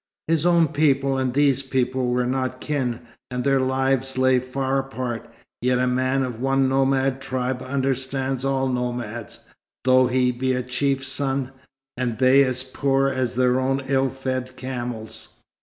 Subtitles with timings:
[0.27, 5.31] His own people and these people were not kin, and their lives lay far apart;
[5.61, 9.41] yet a man of one nomad tribe understands all nomads,
[9.83, 11.51] though he be a chief's son,
[11.95, 15.37] and they as poor as their own ill fed camels.